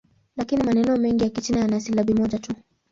Lakini 0.37 0.63
maneno 0.63 0.97
mengi 0.97 1.23
ya 1.23 1.29
Kichina 1.29 1.59
yana 1.59 1.79
silabi 1.79 2.13
moja 2.13 2.39
tu. 2.39 2.53